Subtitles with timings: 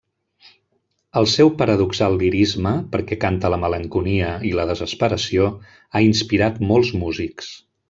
[1.19, 5.53] El seu paradoxal lirisme, perquè canta la malenconia i la desesperació,
[5.93, 7.55] ha inspirat molts músics.